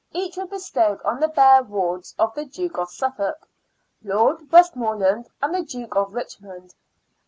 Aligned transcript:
each 0.13 0.35
were 0.35 0.47
bestowed 0.47 0.99
on 1.03 1.19
the 1.19 1.27
bear 1.27 1.61
wards 1.61 2.15
of 2.17 2.33
the 2.33 2.43
Duke 2.43 2.79
of 2.79 2.89
Suffolk, 2.89 3.47
Lord 4.03 4.51
Westmoreland, 4.51 5.29
and 5.43 5.53
the 5.53 5.61
Duke 5.61 5.95
of 5.95 6.15
Richmond. 6.15 6.73